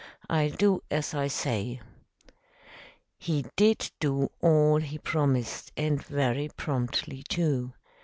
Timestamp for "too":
7.29-7.73